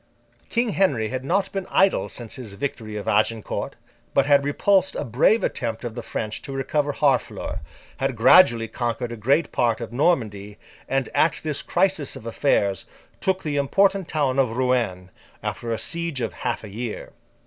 King 0.49 0.69
Henry 0.69 1.09
had 1.09 1.23
not 1.23 1.51
been 1.51 1.67
idle 1.69 2.09
since 2.09 2.33
his 2.35 2.55
victory 2.55 2.95
of 2.95 3.07
Agincourt, 3.07 3.75
but 4.15 4.25
had 4.25 4.43
repulsed 4.43 4.95
a 4.95 5.05
brave 5.05 5.43
attempt 5.43 5.83
of 5.83 5.93
the 5.93 6.01
French 6.01 6.41
to 6.41 6.51
recover 6.53 6.91
Harfleur; 6.93 7.59
had 7.97 8.15
gradually 8.15 8.67
conquered 8.67 9.11
a 9.11 9.15
great 9.15 9.51
part 9.51 9.79
of 9.79 9.93
Normandy; 9.93 10.57
and, 10.89 11.07
at 11.13 11.39
this 11.43 11.61
crisis 11.61 12.15
of 12.15 12.25
affairs, 12.25 12.87
took 13.19 13.43
the 13.43 13.57
important 13.57 14.07
town 14.07 14.39
of 14.39 14.57
Rouen, 14.57 15.11
after 15.43 15.71
a 15.71 15.77
siege 15.77 16.19
of 16.19 16.33
half 16.33 16.63
a 16.63 16.69
year. 16.69 17.13